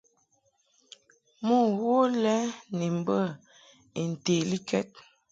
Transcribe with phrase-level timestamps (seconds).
[1.45, 2.35] Mo wo lɛ
[2.77, 3.17] ni mbə
[3.99, 4.89] I ntelikɛd.